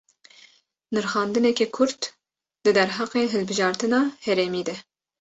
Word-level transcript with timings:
Nirxandineke 0.97 1.67
kurt, 1.79 2.01
di 2.63 2.69
derheqê 2.77 3.23
hilbijartina 3.33 4.01
herêmî 4.25 4.61
de 4.67 4.75